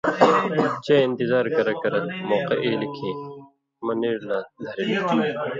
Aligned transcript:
چےۡ 0.83 1.03
انتظار 1.07 1.45
کرہ 1.55 1.73
کرہ 1.81 1.99
موقع 2.29 2.57
ایلیۡ 2.65 2.91
کھیں 2.95 3.15
مہ 3.85 3.93
نیڙہۡ 3.99 4.27
لا 4.33 4.39
دھرِلوۡ۔ 4.71 4.97